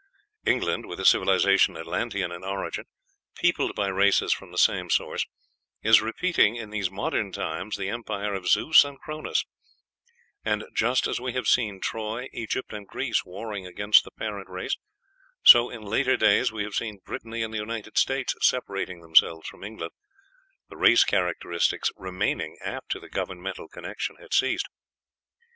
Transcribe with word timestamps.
England, 0.47 0.87
with 0.87 0.99
a 0.99 1.05
civilization 1.05 1.77
Atlantean 1.77 2.31
in 2.31 2.43
origin, 2.43 2.85
peopled 3.35 3.75
by 3.75 3.85
races 3.85 4.33
from 4.33 4.51
the 4.51 4.57
same 4.57 4.89
source, 4.89 5.27
is 5.83 6.01
repeating 6.01 6.55
in 6.55 6.71
these 6.71 6.89
modern 6.89 7.31
times 7.31 7.75
the 7.77 7.87
empire 7.87 8.33
of 8.33 8.47
Zeus 8.47 8.83
and 8.83 8.99
Chronos; 8.99 9.45
and, 10.43 10.65
just 10.73 11.05
as 11.05 11.21
we 11.21 11.33
have 11.33 11.45
seen 11.47 11.79
Troy, 11.79 12.29
Egypt, 12.33 12.73
and 12.73 12.87
Greece 12.87 13.23
warring 13.23 13.67
against 13.67 14.03
the 14.03 14.09
parent 14.09 14.49
race, 14.49 14.75
so 15.43 15.69
in 15.69 15.83
later 15.83 16.17
days 16.17 16.51
we 16.51 16.63
have 16.63 16.73
seen 16.73 16.97
Brittany 17.05 17.43
and 17.43 17.53
the 17.53 17.59
United 17.59 17.95
States 17.95 18.33
separating 18.41 19.01
themselves 19.01 19.47
from 19.47 19.63
England, 19.63 19.91
the 20.67 20.77
race 20.77 21.03
characteristics 21.03 21.91
remaining 21.95 22.57
after 22.65 22.99
the 22.99 23.07
governmental 23.07 23.67
connection 23.67 24.15
had 24.15 24.33
ceased. 24.33 24.65